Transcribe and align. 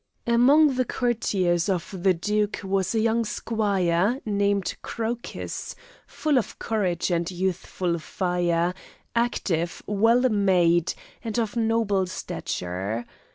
Among 0.25 0.73
the 0.77 0.83
courtiers 0.83 1.69
of 1.69 1.93
the 2.01 2.15
duke 2.15 2.61
was 2.63 2.95
a 2.95 2.99
young 2.99 3.23
squire, 3.23 4.19
named 4.25 4.75
Crocus, 4.81 5.75
full 6.07 6.39
of 6.39 6.57
courage 6.57 7.11
and 7.11 7.29
youthful 7.29 7.99
fire, 7.99 8.73
active, 9.15 9.83
well 9.85 10.27
made, 10.27 10.95
and 11.23 11.37
of 11.37 11.55
noble 11.55 12.07
stature. 12.07 13.05